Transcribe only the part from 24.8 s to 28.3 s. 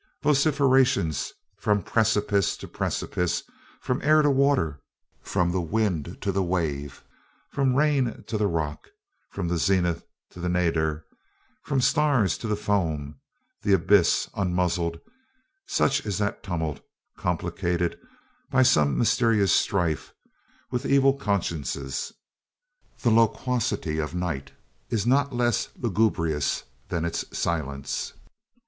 is not less lugubrious than its silence.